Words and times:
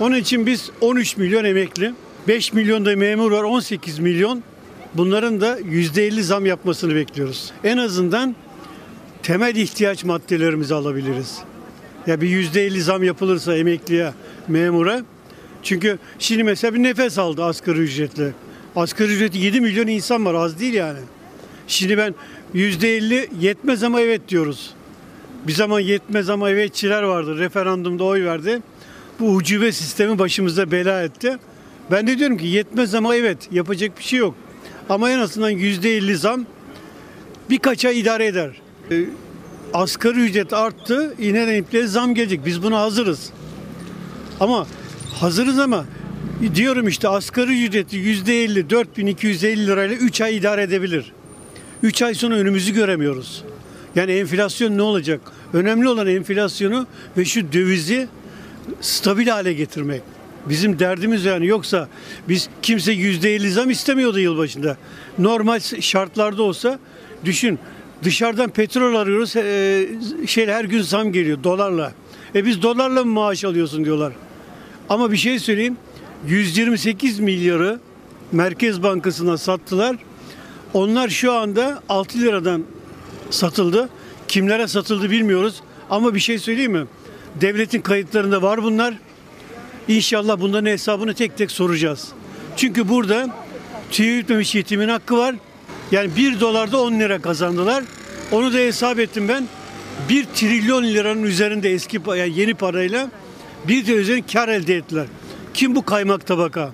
Onun 0.00 0.16
için 0.16 0.46
biz 0.46 0.70
13 0.80 1.16
milyon 1.16 1.44
emekli, 1.44 1.92
5 2.28 2.52
milyon 2.52 2.84
da 2.84 2.96
memur 2.96 3.32
var, 3.32 3.42
18 3.42 3.98
milyon. 3.98 4.42
Bunların 4.94 5.40
da 5.40 5.60
%50 5.60 6.22
zam 6.22 6.46
yapmasını 6.46 6.94
bekliyoruz. 6.94 7.52
En 7.64 7.78
azından 7.78 8.36
temel 9.22 9.56
ihtiyaç 9.56 10.04
maddelerimizi 10.04 10.74
alabiliriz. 10.74 11.38
Ya 12.06 12.20
bir 12.20 12.28
%50 12.28 12.80
zam 12.80 13.02
yapılırsa 13.02 13.56
emekliye, 13.56 14.12
memura. 14.48 15.02
Çünkü 15.62 15.98
şimdi 16.18 16.44
mesela 16.44 16.74
bir 16.74 16.82
nefes 16.82 17.18
aldı 17.18 17.44
asgari 17.44 17.78
ücretle. 17.78 18.32
Asgari 18.76 19.12
ücreti 19.12 19.38
7 19.38 19.60
milyon 19.60 19.86
insan 19.86 20.24
var 20.24 20.34
az 20.34 20.60
değil 20.60 20.74
yani. 20.74 20.98
Şimdi 21.68 21.98
ben 21.98 22.14
%50 22.54 23.28
yetmez 23.40 23.82
ama 23.82 24.00
evet 24.00 24.28
diyoruz. 24.28 24.74
Bir 25.46 25.52
zaman 25.52 25.80
yetmez 25.80 26.30
ama 26.30 26.50
evetçiler 26.50 27.02
vardı. 27.02 27.38
Referandumda 27.38 28.04
oy 28.04 28.24
verdi. 28.24 28.62
Bu 29.20 29.34
ucube 29.34 29.72
sistemi 29.72 30.18
başımıza 30.18 30.70
bela 30.70 31.02
etti. 31.02 31.38
Ben 31.90 32.06
de 32.06 32.18
diyorum 32.18 32.36
ki 32.36 32.46
yetmez 32.46 32.94
ama 32.94 33.16
evet 33.16 33.38
yapacak 33.52 33.98
bir 33.98 34.02
şey 34.02 34.18
yok. 34.18 34.34
Ama 34.88 35.10
en 35.10 35.18
azından 35.18 35.52
%50 35.52 36.14
zam 36.14 36.46
birkaç 37.50 37.84
ay 37.84 38.00
idare 38.00 38.26
eder. 38.26 38.50
Ee, 38.90 39.04
asgari 39.74 40.20
ücret 40.20 40.52
arttı. 40.52 41.14
İğne 41.18 41.46
renkli 41.46 41.88
zam 41.88 42.14
gelecek. 42.14 42.46
Biz 42.46 42.62
buna 42.62 42.80
hazırız. 42.80 43.30
Ama 44.40 44.66
hazırız 45.14 45.58
ama 45.58 45.84
diyorum 46.54 46.88
işte 46.88 47.08
asgari 47.08 47.64
ücreti 47.64 47.96
%50 47.96 48.70
4250 48.70 49.66
lirayla 49.66 49.96
3 49.96 50.20
ay 50.20 50.36
idare 50.36 50.62
edebilir. 50.62 51.12
3 51.82 52.02
ay 52.02 52.14
sonra 52.14 52.34
önümüzü 52.34 52.74
göremiyoruz. 52.74 53.44
Yani 53.94 54.12
enflasyon 54.12 54.78
ne 54.78 54.82
olacak? 54.82 55.20
Önemli 55.52 55.88
olan 55.88 56.06
enflasyonu 56.06 56.86
ve 57.16 57.24
şu 57.24 57.52
dövizi 57.52 58.08
stabil 58.80 59.26
hale 59.28 59.52
getirmek. 59.52 60.02
Bizim 60.48 60.78
derdimiz 60.78 61.24
yani 61.24 61.46
yoksa 61.46 61.88
biz 62.28 62.48
kimse 62.62 62.92
%50 62.92 63.48
zam 63.48 63.70
istemiyordu 63.70 64.20
yılbaşında. 64.20 64.76
Normal 65.18 65.60
şartlarda 65.80 66.42
olsa 66.42 66.78
düşün 67.24 67.58
dışarıdan 68.02 68.50
petrol 68.50 68.94
arıyoruz 68.94 69.36
e, 69.36 69.88
şey 70.26 70.46
her 70.46 70.64
gün 70.64 70.82
zam 70.82 71.12
geliyor 71.12 71.44
dolarla. 71.44 71.92
E 72.34 72.44
biz 72.44 72.62
dolarla 72.62 73.04
mı 73.04 73.12
maaş 73.12 73.44
alıyorsun 73.44 73.84
diyorlar. 73.84 74.12
Ama 74.88 75.12
bir 75.12 75.16
şey 75.16 75.38
söyleyeyim 75.38 75.76
128 76.26 77.20
milyarı 77.20 77.80
Merkez 78.32 78.82
Bankası'na 78.82 79.38
sattılar. 79.38 79.96
Onlar 80.74 81.08
şu 81.08 81.32
anda 81.32 81.82
6 81.88 82.18
liradan 82.18 82.64
satıldı. 83.30 83.88
Kimlere 84.28 84.68
satıldı 84.68 85.10
bilmiyoruz. 85.10 85.60
Ama 85.90 86.14
bir 86.14 86.20
şey 86.20 86.38
söyleyeyim 86.38 86.72
mi? 86.72 86.86
Devletin 87.40 87.80
kayıtlarında 87.80 88.42
var 88.42 88.62
bunlar. 88.62 88.94
İnşallah 89.88 90.40
bunların 90.40 90.70
hesabını 90.70 91.14
tek 91.14 91.36
tek 91.36 91.50
soracağız. 91.50 92.08
Çünkü 92.56 92.88
burada 92.88 93.28
tüy 93.90 94.18
bitmemiş 94.18 94.54
yetimin 94.54 94.88
hakkı 94.88 95.18
var. 95.18 95.34
Yani 95.92 96.16
1 96.16 96.40
dolarda 96.40 96.80
10 96.80 97.00
lira 97.00 97.20
kazandılar. 97.20 97.84
Onu 98.32 98.52
da 98.52 98.58
hesap 98.58 98.98
ettim 98.98 99.28
ben. 99.28 99.46
1 100.08 100.24
trilyon 100.24 100.84
liranın 100.84 101.22
üzerinde 101.22 101.72
eski 101.72 102.00
yani 102.06 102.38
yeni 102.38 102.54
parayla 102.54 103.10
bir 103.68 103.86
de 103.86 103.92
üzerine 103.92 104.26
kar 104.32 104.48
elde 104.48 104.76
ettiler. 104.76 105.06
Kim 105.54 105.74
bu 105.74 105.84
kaymak 105.84 106.26
tabaka? 106.26 106.72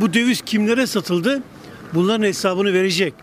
Bu 0.00 0.14
döviz 0.14 0.40
kimlere 0.40 0.86
satıldı? 0.86 1.42
Bunların 1.94 2.22
hesabını 2.26 2.72
verecek. 2.74 3.14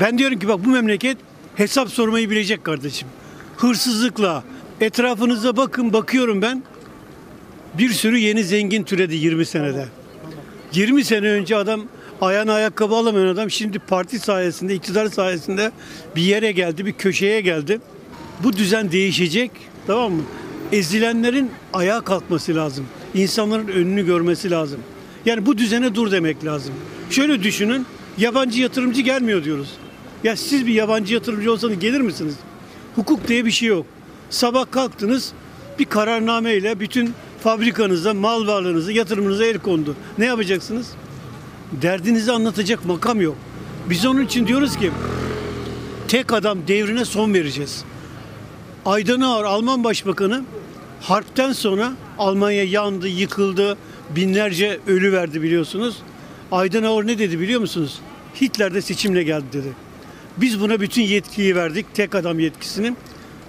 Ben 0.00 0.18
diyorum 0.18 0.38
ki 0.38 0.48
bak 0.48 0.64
bu 0.64 0.68
memleket 0.68 1.16
hesap 1.54 1.88
sormayı 1.88 2.30
bilecek 2.30 2.64
kardeşim. 2.64 3.08
Hırsızlıkla 3.56 4.44
etrafınıza 4.80 5.56
bakın 5.56 5.92
bakıyorum 5.92 6.42
ben. 6.42 6.62
Bir 7.78 7.90
sürü 7.90 8.18
yeni 8.18 8.44
zengin 8.44 8.82
türedi 8.82 9.14
20 9.16 9.46
senede. 9.46 9.88
20 10.72 11.04
sene 11.04 11.28
önce 11.28 11.56
adam 11.56 11.80
ayağına 12.20 12.52
ayakkabı 12.52 12.94
alamayan 12.94 13.26
adam 13.26 13.50
şimdi 13.50 13.78
parti 13.78 14.18
sayesinde, 14.18 14.74
iktidar 14.74 15.06
sayesinde 15.06 15.72
bir 16.16 16.22
yere 16.22 16.52
geldi, 16.52 16.86
bir 16.86 16.92
köşeye 16.92 17.40
geldi. 17.40 17.80
Bu 18.44 18.52
düzen 18.52 18.92
değişecek, 18.92 19.50
tamam 19.86 20.12
mı? 20.12 20.22
Ezilenlerin 20.72 21.50
ayağa 21.72 22.00
kalkması 22.00 22.54
lazım. 22.54 22.86
İnsanların 23.14 23.68
önünü 23.68 24.06
görmesi 24.06 24.50
lazım. 24.50 24.80
Yani 25.26 25.46
bu 25.46 25.58
düzene 25.58 25.94
dur 25.94 26.10
demek 26.10 26.44
lazım. 26.44 26.74
Şöyle 27.10 27.42
düşünün, 27.42 27.86
yabancı 28.18 28.62
yatırımcı 28.62 29.02
gelmiyor 29.02 29.44
diyoruz. 29.44 29.76
Ya 30.24 30.36
siz 30.36 30.66
bir 30.66 30.72
yabancı 30.72 31.14
yatırımcı 31.14 31.52
olsanız 31.52 31.78
gelir 31.78 32.00
misiniz? 32.00 32.34
Hukuk 32.94 33.28
diye 33.28 33.44
bir 33.44 33.50
şey 33.50 33.68
yok. 33.68 33.86
Sabah 34.30 34.70
kalktınız, 34.70 35.32
bir 35.78 35.84
kararnameyle 35.84 36.80
bütün 36.80 37.14
fabrikanıza, 37.42 38.14
mal 38.14 38.46
varlığınıza, 38.46 38.92
yatırımınıza 38.92 39.44
el 39.44 39.58
kondu. 39.58 39.96
Ne 40.18 40.26
yapacaksınız? 40.26 40.90
Derdinizi 41.72 42.32
anlatacak 42.32 42.84
makam 42.84 43.20
yok. 43.20 43.36
Biz 43.90 44.06
onun 44.06 44.24
için 44.24 44.46
diyoruz 44.46 44.76
ki 44.76 44.90
tek 46.08 46.32
adam 46.32 46.58
devrine 46.68 47.04
son 47.04 47.34
vereceğiz. 47.34 47.84
Aydınağır 48.86 49.44
Alman 49.44 49.84
Başbakanı 49.84 50.42
harpten 51.00 51.52
sonra 51.52 51.92
Almanya 52.18 52.64
yandı, 52.64 53.08
yıkıldı, 53.08 53.76
binlerce 54.16 54.80
ölü 54.86 55.12
verdi 55.12 55.42
biliyorsunuz. 55.42 55.96
Aydınağır 56.52 57.06
ne 57.06 57.18
dedi 57.18 57.40
biliyor 57.40 57.60
musunuz? 57.60 58.00
Hitler 58.40 58.74
de 58.74 58.82
seçimle 58.82 59.22
geldi 59.22 59.46
dedi. 59.52 59.68
Biz 60.36 60.60
buna 60.60 60.80
bütün 60.80 61.02
yetkiyi 61.02 61.56
verdik, 61.56 61.86
tek 61.94 62.14
adam 62.14 62.38
yetkisini. 62.38 62.94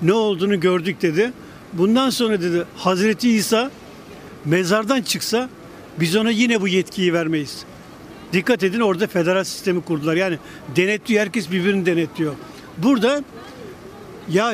Ne 0.02 0.14
olduğunu 0.14 0.60
gördük 0.60 1.02
dedi. 1.02 1.32
Bundan 1.74 2.10
sonra 2.10 2.42
dedi 2.42 2.64
Hazreti 2.76 3.30
İsa 3.30 3.72
mezardan 4.46 5.02
çıksa 5.02 5.50
biz 6.00 6.16
ona 6.16 6.32
yine 6.32 6.62
bu 6.62 6.68
yetkiyi 6.68 7.14
vermeyiz. 7.14 7.66
Dikkat 8.34 8.64
edin 8.64 8.80
orada 8.80 9.08
federal 9.08 9.44
sistemi 9.44 9.82
kurdular. 9.82 10.16
Yani 10.16 10.38
denetliyor, 10.76 11.22
herkes 11.22 11.52
birbirini 11.52 11.86
denetliyor. 11.86 12.34
Burada 12.78 13.24
ya 14.30 14.54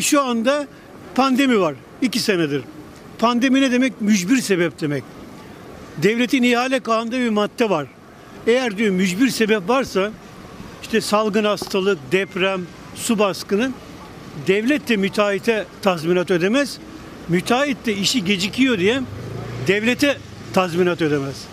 şu 0.00 0.22
anda 0.22 0.66
pandemi 1.14 1.60
var. 1.60 1.74
iki 2.02 2.18
senedir. 2.18 2.62
Pandemi 3.18 3.60
ne 3.60 3.72
demek? 3.72 4.00
Mücbir 4.00 4.36
sebep 4.36 4.80
demek. 4.80 5.04
Devletin 6.02 6.42
ihale 6.42 6.80
kanunda 6.80 7.18
bir 7.18 7.28
madde 7.28 7.70
var. 7.70 7.86
Eğer 8.46 8.78
diyor 8.78 8.90
mücbir 8.90 9.28
sebep 9.28 9.68
varsa 9.68 10.10
işte 10.82 11.00
salgın 11.00 11.44
hastalık, 11.44 11.98
deprem, 12.12 12.60
su 12.94 13.18
baskını 13.18 13.72
devlet 14.46 14.88
de 14.88 14.96
müteahhite 14.96 15.64
tazminat 15.82 16.30
ödemez. 16.30 16.78
Müteahhit 17.28 17.86
de 17.86 17.96
işi 17.96 18.24
gecikiyor 18.24 18.78
diye 18.78 19.00
devlete 19.66 20.18
tazminat 20.52 21.02
ödemez. 21.02 21.44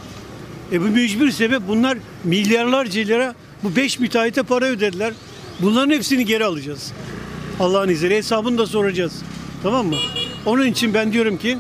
E 0.72 0.82
bu 0.82 0.86
mücbir 0.86 1.32
sebep 1.32 1.62
bunlar 1.68 1.98
milyarlarca 2.24 3.02
lira 3.02 3.36
bu 3.64 3.76
beş 3.76 4.00
müteahhite 4.00 4.44
para 4.44 4.66
ödediler. 4.66 5.14
Bunların 5.60 5.92
hepsini 5.92 6.26
geri 6.26 6.46
alacağız. 6.46 6.92
Allah'ın 7.60 7.90
izniyle 7.90 8.18
hesabını 8.18 8.58
da 8.58 8.66
soracağız. 8.66 9.14
Tamam 9.64 9.88
mı? 9.88 9.96
Onun 10.46 10.66
için 10.66 10.94
ben 10.94 11.14
diyorum 11.14 11.38
ki 11.38 11.58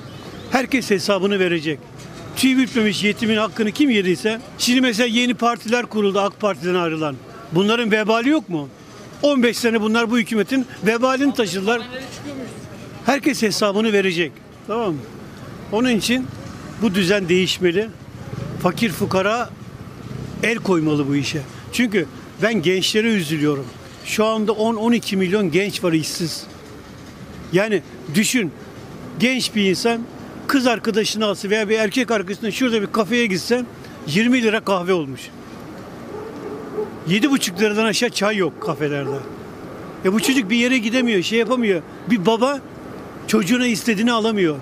herkes 0.51 0.91
hesabını 0.91 1.40
verecek. 1.40 1.79
Tüy 2.35 2.57
bitmemiş 2.57 3.03
yetimin 3.03 3.38
hakkını 3.38 3.72
kim 3.72 3.90
yediyse 3.90 4.40
şimdi 4.57 4.81
mesela 4.81 5.07
yeni 5.07 5.34
partiler 5.34 5.85
kuruldu 5.85 6.19
AK 6.19 6.40
Parti'den 6.40 6.75
ayrılan. 6.75 7.16
Bunların 7.51 7.91
vebali 7.91 8.29
yok 8.29 8.50
mu? 8.50 8.69
15 9.23 9.57
sene 9.57 9.81
bunlar 9.81 10.11
bu 10.11 10.17
hükümetin 10.17 10.66
vebalini 10.85 11.34
taşıdılar. 11.34 11.81
Herkes 13.06 13.41
hesabını 13.41 13.94
verecek. 13.94 14.31
Tamam 14.67 14.94
mı? 14.94 15.00
Onun 15.72 15.89
için 15.89 16.28
bu 16.81 16.95
düzen 16.95 17.29
değişmeli. 17.29 17.89
Fakir 18.61 18.89
fukara 18.89 19.50
el 20.44 20.56
koymalı 20.56 21.07
bu 21.07 21.16
işe. 21.16 21.41
Çünkü 21.73 22.06
ben 22.41 22.61
gençlere 22.61 23.07
üzülüyorum. 23.07 23.66
Şu 24.06 24.25
anda 24.25 24.51
10-12 24.51 25.16
milyon 25.16 25.51
genç 25.51 25.84
var 25.84 25.94
işsiz. 25.94 26.44
Yani 27.53 27.81
düşün 28.16 28.51
genç 29.19 29.55
bir 29.55 29.69
insan 29.69 30.01
kız 30.47 30.67
arkadaşını 30.67 31.25
alsa 31.25 31.50
veya 31.50 31.69
bir 31.69 31.79
erkek 31.79 32.11
arkadaşına 32.11 32.51
şurada 32.51 32.81
bir 32.81 32.87
kafeye 32.87 33.25
gitse 33.25 33.66
20 34.08 34.43
lira 34.43 34.59
kahve 34.59 34.93
olmuş. 34.93 35.22
7,5 37.09 37.59
liradan 37.59 37.85
aşağı 37.85 38.09
çay 38.09 38.38
yok 38.38 38.61
kafelerde. 38.61 39.17
E 40.05 40.14
bu 40.14 40.20
çocuk 40.20 40.50
bir 40.50 40.55
yere 40.55 40.78
gidemiyor, 40.78 41.22
şey 41.22 41.40
yapamıyor. 41.40 41.82
Bir 42.09 42.26
baba 42.26 42.59
çocuğuna 43.28 43.66
istediğini 43.66 44.11
alamıyor. 44.11 44.55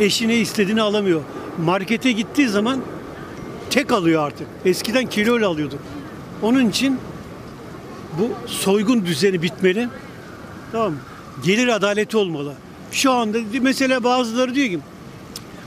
Eşine 0.00 0.36
istediğini 0.36 0.82
alamıyor. 0.82 1.20
Markete 1.64 2.12
gittiği 2.12 2.48
zaman 2.48 2.80
tek 3.70 3.92
alıyor 3.92 4.26
artık. 4.26 4.46
Eskiden 4.64 5.06
kiloyla 5.06 5.48
alıyordu. 5.48 5.78
Onun 6.42 6.68
için 6.68 6.98
bu 8.18 8.30
soygun 8.46 9.06
düzeni 9.06 9.42
bitmeli. 9.42 9.88
Tamam? 10.72 10.94
Gelir 11.44 11.68
adaleti 11.68 12.16
olmalı. 12.16 12.54
Şu 12.92 13.12
anda 13.12 13.38
mesela 13.60 14.04
bazıları 14.04 14.54
diyor 14.54 14.68
ki 14.68 14.78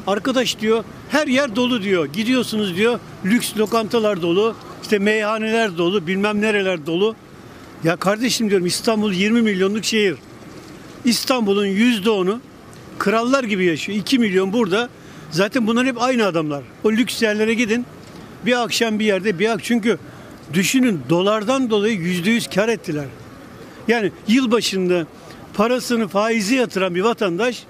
arkadaş 0.07 0.59
diyor 0.59 0.83
her 1.09 1.27
yer 1.27 1.55
dolu 1.55 1.81
diyor. 1.83 2.05
Gidiyorsunuz 2.05 2.75
diyor 2.75 2.99
lüks 3.25 3.57
lokantalar 3.57 4.21
dolu. 4.21 4.55
İşte 4.85 4.99
meyhaneler 4.99 5.77
dolu 5.77 6.07
bilmem 6.07 6.41
nereler 6.41 6.85
dolu. 6.85 7.15
Ya 7.83 7.95
kardeşim 7.95 8.49
diyorum 8.49 8.65
İstanbul 8.65 9.13
20 9.13 9.41
milyonluk 9.41 9.85
şehir. 9.85 10.15
İstanbul'un 11.05 11.65
yüzde 11.65 12.09
onu 12.09 12.41
krallar 12.99 13.43
gibi 13.43 13.65
yaşıyor. 13.65 13.97
2 13.97 14.19
milyon 14.19 14.53
burada 14.53 14.89
Zaten 15.31 15.67
bunlar 15.67 15.87
hep 15.87 16.01
aynı 16.01 16.25
adamlar. 16.25 16.63
O 16.83 16.91
lüks 16.91 17.21
yerlere 17.21 17.53
gidin. 17.53 17.85
Bir 18.45 18.63
akşam 18.63 18.99
bir 18.99 19.05
yerde 19.05 19.39
bir 19.39 19.49
ak 19.49 19.63
çünkü 19.63 19.97
düşünün 20.53 21.01
dolardan 21.09 21.69
dolayı 21.69 21.95
yüzde 21.95 22.29
yüz 22.29 22.47
kar 22.47 22.69
ettiler. 22.69 23.05
Yani 23.87 24.11
yıl 24.27 24.51
başında 24.51 25.07
parasını 25.53 26.07
faizi 26.07 26.55
yatıran 26.55 26.95
bir 26.95 27.01
vatandaş 27.01 27.63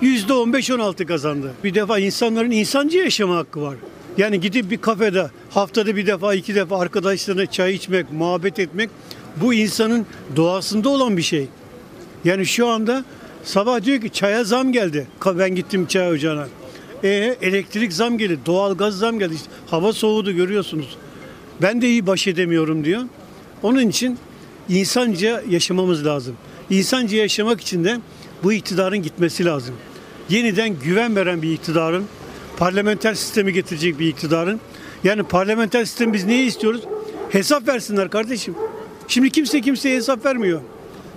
yüzde 0.00 0.32
on 0.32 0.52
beş 0.52 0.70
on 0.70 0.78
altı 0.78 1.06
kazandı. 1.06 1.52
Bir 1.64 1.74
defa 1.74 1.98
insanların 1.98 2.50
insancı 2.50 2.98
yaşama 2.98 3.36
hakkı 3.36 3.62
var. 3.62 3.76
Yani 4.18 4.40
gidip 4.40 4.70
bir 4.70 4.78
kafede 4.78 5.30
haftada 5.50 5.96
bir 5.96 6.06
defa 6.06 6.34
iki 6.34 6.54
defa 6.54 6.78
arkadaşlarına 6.78 7.46
çay 7.46 7.74
içmek, 7.74 8.12
muhabbet 8.12 8.58
etmek 8.58 8.90
bu 9.36 9.54
insanın 9.54 10.06
doğasında 10.36 10.88
olan 10.88 11.16
bir 11.16 11.22
şey. 11.22 11.48
Yani 12.24 12.46
şu 12.46 12.68
anda 12.68 13.04
sabah 13.44 13.82
diyor 13.82 14.00
ki 14.00 14.10
çaya 14.10 14.44
zam 14.44 14.72
geldi. 14.72 15.06
Ben 15.26 15.54
gittim 15.54 15.86
çay 15.86 16.10
ocağına. 16.10 16.48
E, 17.04 17.08
elektrik 17.42 17.92
zam 17.92 18.18
geldi, 18.18 18.38
doğalgaz 18.46 18.98
zam 18.98 19.18
geldi. 19.18 19.34
İşte 19.34 19.50
hava 19.66 19.92
soğudu 19.92 20.32
görüyorsunuz. 20.32 20.96
Ben 21.62 21.82
de 21.82 21.88
iyi 21.88 22.06
baş 22.06 22.26
edemiyorum 22.26 22.84
diyor. 22.84 23.02
Onun 23.62 23.88
için 23.88 24.18
insanca 24.68 25.42
yaşamamız 25.48 26.06
lazım. 26.06 26.34
İnsanca 26.70 27.16
yaşamak 27.16 27.60
için 27.60 27.84
de 27.84 27.98
bu 28.42 28.52
iktidarın 28.52 29.02
gitmesi 29.02 29.44
lazım. 29.44 29.74
Yeniden 30.28 30.76
güven 30.84 31.16
veren 31.16 31.42
bir 31.42 31.52
iktidarın, 31.52 32.04
parlamenter 32.58 33.14
sistemi 33.14 33.52
getirecek 33.52 33.98
bir 33.98 34.06
iktidarın. 34.06 34.60
Yani 35.04 35.22
parlamenter 35.22 35.84
sistem 35.84 36.12
biz 36.12 36.24
neyi 36.24 36.46
istiyoruz? 36.46 36.80
Hesap 37.30 37.68
versinler 37.68 38.10
kardeşim. 38.10 38.54
Şimdi 39.08 39.30
kimse 39.30 39.60
kimseye 39.60 39.96
hesap 39.96 40.24
vermiyor. 40.24 40.60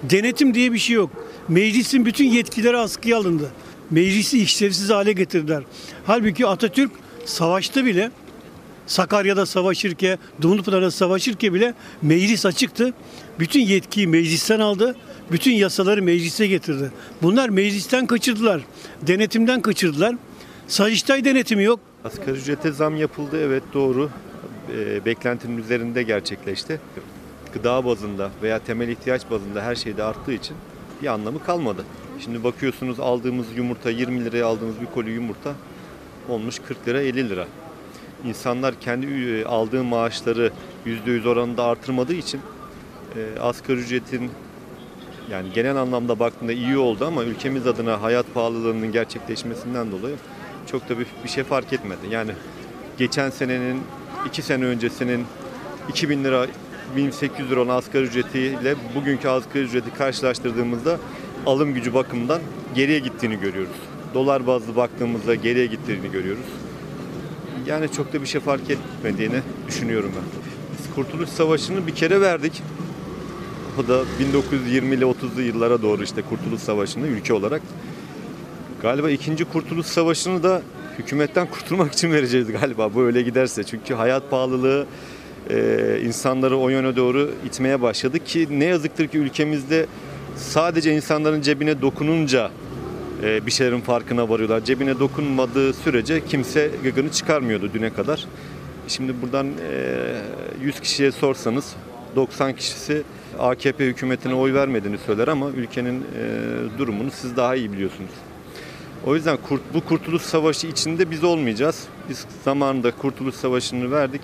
Denetim 0.04 0.54
diye 0.54 0.74
bir 0.74 0.78
şey 0.78 0.96
yok. 0.96 1.10
Meclisin 1.48 2.06
bütün 2.06 2.26
yetkileri 2.26 2.78
askıya 2.78 3.18
alındı. 3.18 3.52
Meclisi 3.92 4.42
işlevsiz 4.42 4.90
hale 4.90 5.14
getirdiler. 5.14 5.64
Halbuki 6.06 6.48
Atatürk 6.48 6.92
savaşta 7.26 7.86
bile 7.86 8.12
Sakarya'da 8.88 9.46
savaşırken, 9.46 10.20
Dumlupınar'da 10.42 10.92
savaşırken 10.92 11.54
bile 11.54 11.74
meclis 12.02 12.46
açıktı. 12.46 12.94
Bütün 13.40 13.60
yetkiyi 13.60 14.08
meclisten 14.08 14.60
aldı. 14.60 14.96
Bütün 15.32 15.52
yasaları 15.52 16.04
meclise 16.04 16.48
getirdi. 16.48 16.92
Bunlar 17.22 17.50
meclisten 17.50 18.08
kaçırdılar. 18.08 18.62
Denetimden 19.02 19.62
kaçırdılar. 19.62 20.16
Sayıştay 20.72 21.26
denetimi 21.26 21.64
yok. 21.64 21.80
Asgari 22.06 22.32
ücrete 22.38 22.72
zam 22.72 22.96
yapıldı 22.96 23.46
evet 23.46 23.64
doğru. 23.74 24.10
Ee, 24.76 25.06
beklentinin 25.06 25.58
üzerinde 25.58 26.04
gerçekleşti. 26.04 26.80
Gıda 27.54 27.86
bazında 27.86 28.32
veya 28.42 28.60
temel 28.60 28.90
ihtiyaç 28.90 29.22
bazında 29.32 29.64
her 29.64 29.76
şeyde 29.76 30.04
arttığı 30.04 30.34
için 30.34 30.58
bir 31.02 31.08
anlamı 31.08 31.44
kalmadı. 31.44 31.86
Şimdi 32.20 32.44
bakıyorsunuz 32.44 33.00
aldığımız 33.00 33.46
yumurta 33.56 33.90
20 33.90 34.26
liraya 34.26 34.44
aldığımız 34.46 34.82
bir 34.82 34.86
koli 34.86 35.12
yumurta 35.12 35.54
olmuş 36.30 36.60
40 36.60 36.88
lira 36.88 37.02
50 37.02 37.30
lira. 37.30 37.48
İnsanlar 38.26 38.80
kendi 38.80 39.08
e, 39.08 39.46
aldığı 39.46 39.84
maaşları 39.84 40.52
%100 40.86 41.28
oranında 41.28 41.64
artırmadığı 41.64 42.14
için 42.14 42.42
e, 43.16 43.40
asgari 43.40 43.78
ücretin 43.78 44.32
yani 45.32 45.50
genel 45.54 45.76
anlamda 45.76 46.20
baktığında 46.20 46.54
iyi 46.54 46.78
oldu 46.78 47.06
ama 47.06 47.24
ülkemiz 47.24 47.68
adına 47.68 48.02
hayat 48.02 48.34
pahalılığının 48.34 48.92
gerçekleşmesinden 48.92 49.92
dolayı 49.92 50.16
çok 50.72 50.90
da 50.90 51.00
bir, 51.00 51.06
bir 51.24 51.30
şey 51.30 51.44
fark 51.44 51.74
etmedi. 51.74 52.02
Yani 52.10 52.32
geçen 52.98 53.30
senenin, 53.30 53.82
iki 54.28 54.42
sene 54.42 54.66
öncesinin 54.66 55.26
2000 55.90 56.24
lira, 56.24 56.48
1800 56.96 57.52
lira 57.52 57.60
olan 57.60 57.78
asgari 57.78 58.04
ücretiyle 58.04 58.76
bugünkü 58.96 59.28
asgari 59.28 59.64
ücreti 59.64 59.94
karşılaştırdığımızda 59.94 61.00
alım 61.46 61.74
gücü 61.74 61.94
bakımından 61.94 62.42
geriye 62.76 63.00
gittiğini 63.00 63.40
görüyoruz. 63.40 63.76
Dolar 64.14 64.48
bazlı 64.48 64.76
baktığımızda 64.76 65.36
geriye 65.36 65.66
gittiğini 65.66 66.12
görüyoruz. 66.12 66.46
Yani 67.68 67.92
çok 67.92 68.14
da 68.14 68.22
bir 68.22 68.28
şey 68.28 68.42
fark 68.42 68.70
etmediğini 68.70 69.42
düşünüyorum 69.68 70.12
ben. 70.16 70.24
Biz 70.78 70.96
Kurtuluş 70.96 71.30
Savaşı'nı 71.30 71.88
bir 71.88 71.96
kere 71.96 72.22
verdik. 72.22 72.64
O 73.80 73.88
da 73.88 74.04
1920 74.20 74.96
ile 74.96 75.06
30'lu 75.06 75.42
yıllara 75.42 75.82
doğru 75.82 76.04
işte 76.04 76.22
Kurtuluş 76.22 76.62
Savaşı'nı 76.62 77.08
ülke 77.08 77.34
olarak. 77.34 77.62
Galiba 78.82 79.10
ikinci 79.10 79.46
Kurtuluş 79.46 79.86
Savaşı'nı 79.86 80.44
da 80.44 80.62
hükümetten 81.00 81.48
kurtulmak 81.48 81.94
için 81.94 82.12
vereceğiz 82.12 82.52
galiba 82.52 82.94
bu 82.94 83.04
öyle 83.04 83.22
giderse. 83.22 83.64
Çünkü 83.64 83.94
hayat 83.94 84.30
pahalılığı 84.30 84.86
e, 85.50 86.00
insanları 86.06 86.58
o 86.58 86.70
yöne 86.70 86.96
doğru 86.96 87.32
itmeye 87.46 87.82
başladı 87.82 88.20
ki 88.20 88.48
ne 88.52 88.66
yazıktır 88.66 89.08
ki 89.08 89.18
ülkemizde 89.18 89.86
sadece 90.36 90.96
insanların 90.96 91.42
cebine 91.42 91.82
dokununca 91.82 92.52
e, 93.24 93.46
bir 93.46 93.52
şeylerin 93.52 93.82
farkına 93.82 94.30
varıyorlar. 94.30 94.66
Cebine 94.66 95.00
dokunmadığı 95.00 95.74
sürece 95.74 96.26
kimse 96.26 96.72
gıgını 96.84 97.12
çıkarmıyordu 97.12 97.74
düne 97.74 97.94
kadar. 97.94 98.26
Şimdi 98.88 99.22
buradan 99.22 99.48
e, 99.48 100.64
100 100.64 100.80
kişiye 100.80 101.12
sorsanız 101.12 101.76
90 102.16 102.56
kişisi 102.56 103.04
AKP 103.40 103.86
hükümetine 103.86 104.34
oy 104.34 104.54
vermediğini 104.54 104.98
söyler 104.98 105.28
ama 105.28 105.50
ülkenin 105.50 106.00
e, 106.00 106.80
durumunu 106.80 107.12
siz 107.12 107.38
daha 107.38 107.56
iyi 107.56 107.72
biliyorsunuz. 107.72 108.12
O 109.06 109.16
yüzden 109.16 109.38
kurt, 109.38 109.62
bu 109.74 109.86
Kurtuluş 109.86 110.22
Savaşı 110.22 110.68
içinde 110.68 111.12
biz 111.12 111.24
olmayacağız. 111.24 111.84
Biz 112.10 112.26
zamanında 112.46 112.92
Kurtuluş 112.92 113.36
Savaşı'nı 113.36 113.92
verdik. 113.92 114.22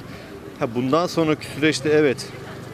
Ha 0.59 0.75
bundan 0.75 1.07
sonraki 1.07 1.45
süreçte 1.45 1.89
evet 1.89 2.25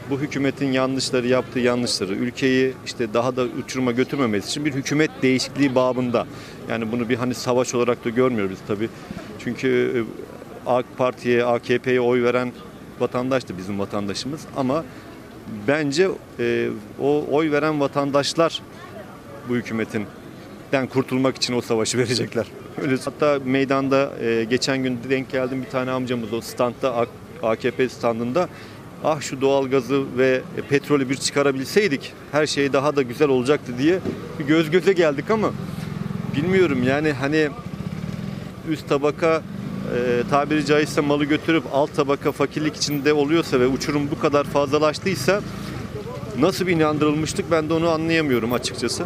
bu 0.09 0.19
hükümetin 0.19 0.71
yanlışları 0.71 1.27
yaptığı 1.27 1.59
yanlışları 1.59 2.13
ülkeyi 2.13 2.73
işte 2.85 3.13
daha 3.13 3.35
da 3.35 3.44
uçuruma 3.44 3.91
götürmemesi 3.91 4.47
için 4.47 4.65
bir 4.65 4.73
hükümet 4.73 5.11
değişikliği 5.21 5.75
babında. 5.75 6.27
Yani 6.69 6.91
bunu 6.91 7.09
bir 7.09 7.15
hani 7.15 7.33
savaş 7.33 7.75
olarak 7.75 8.05
da 8.05 8.09
görmüyoruz 8.09 8.59
tabii. 8.67 8.89
Çünkü 9.39 9.67
e, 9.67 10.69
AK 10.69 10.85
Parti'ye, 10.97 11.45
AKP'ye 11.45 12.01
oy 12.01 12.23
veren 12.23 12.51
vatandaş 13.00 13.50
da 13.50 13.57
bizim 13.57 13.79
vatandaşımız 13.79 14.41
ama 14.57 14.83
bence 15.67 16.09
e, 16.39 16.69
o 17.01 17.25
oy 17.31 17.51
veren 17.51 17.79
vatandaşlar 17.79 18.61
bu 19.50 19.55
hükümetin 19.55 20.05
den 20.74 20.88
kurtulmak 20.88 21.36
için 21.36 21.54
o 21.54 21.62
savaşı 21.62 21.98
verecekler. 22.04 22.48
Öyle. 22.81 22.96
Hatta 23.06 23.40
meydanda 23.46 24.12
e, 24.22 24.44
geçen 24.44 24.84
gün 24.84 25.00
denk 25.10 25.31
geldim 25.31 25.64
bir 25.66 25.70
tane 25.70 25.92
amcamız 25.92 26.34
o 26.34 26.42
standta 26.42 27.08
AKP 27.44 27.90
standında 27.90 28.50
ah 29.04 29.22
şu 29.22 29.42
doğalgazı 29.42 30.04
ve 30.18 30.42
petrolü 30.70 31.10
bir 31.10 31.16
çıkarabilseydik 31.16 32.14
her 32.31 32.48
şey 32.48 32.74
daha 32.74 32.96
da 32.96 33.02
güzel 33.02 33.30
olacaktı 33.30 33.78
diye 33.78 34.00
bir 34.40 34.46
göz 34.46 34.72
göze 34.72 34.94
geldik 34.94 35.31
ama 35.31 35.52
bilmiyorum 36.36 36.84
yani 36.84 37.12
hani 37.12 37.50
üst 38.70 38.90
tabaka 38.90 39.42
e, 39.96 40.24
tabiri 40.30 40.66
caizse 40.66 41.02
malı 41.02 41.25
götürüp 41.25 41.63
alt 41.74 41.96
tabaka 41.96 42.32
fakirlik 42.32 42.75
içinde 42.75 43.13
oluyorsa 43.13 43.60
ve 43.60 43.68
uçurum 43.68 44.12
bu 44.12 44.20
kadar 44.20 44.44
fazlalaştıysa 44.44 45.42
nasıl 46.39 46.68
bir 46.68 46.72
inandırılmıştık 46.72 47.51
ben 47.51 47.70
de 47.70 47.74
onu 47.74 47.89
anlayamıyorum 47.89 48.53
açıkçası. 48.53 49.06